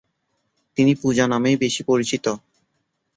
[0.77, 2.25] তিনি পূজা নামেই বেশি পরিচিত।